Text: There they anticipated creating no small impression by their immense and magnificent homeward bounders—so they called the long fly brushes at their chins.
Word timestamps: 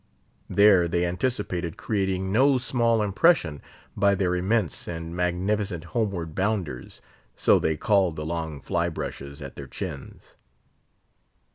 There 0.49 0.87
they 0.87 1.05
anticipated 1.05 1.77
creating 1.77 2.31
no 2.31 2.57
small 2.57 3.03
impression 3.03 3.61
by 3.95 4.15
their 4.15 4.33
immense 4.35 4.87
and 4.87 5.15
magnificent 5.15 5.83
homeward 5.93 6.33
bounders—so 6.33 7.59
they 7.59 7.77
called 7.77 8.15
the 8.15 8.25
long 8.25 8.61
fly 8.61 8.89
brushes 8.89 9.43
at 9.43 9.55
their 9.57 9.67
chins. 9.67 10.37